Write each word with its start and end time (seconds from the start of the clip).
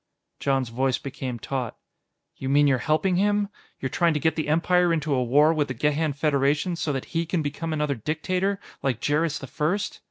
Jon's 0.39 0.69
voice 0.69 0.97
became 0.97 1.37
taut. 1.37 1.77
"You 2.35 2.49
mean 2.49 2.65
you're 2.65 2.79
helping 2.79 3.17
him? 3.17 3.49
You're 3.79 3.89
trying 3.89 4.15
to 4.15 4.19
get 4.19 4.35
the 4.35 4.47
Empire 4.47 4.91
into 4.91 5.13
a 5.13 5.23
war 5.23 5.53
with 5.53 5.67
the 5.67 5.75
Gehan 5.75 6.13
Federation 6.15 6.75
so 6.75 6.91
that 6.91 7.05
he 7.13 7.23
can 7.23 7.43
become 7.43 7.71
another 7.71 7.93
dictator, 7.93 8.59
like 8.81 8.99
Jerris 8.99 9.37
the 9.37 9.45
First?" 9.45 9.99